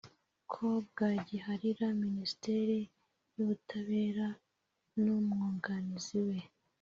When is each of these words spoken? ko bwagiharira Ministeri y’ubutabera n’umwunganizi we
ko 0.51 0.65
bwagiharira 0.87 1.85
Ministeri 2.03 2.77
y’ubutabera 3.35 4.27
n’umwunganizi 5.03 6.19
we 6.27 6.37